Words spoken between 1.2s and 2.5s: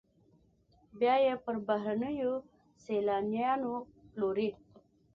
یې پر بهرنیو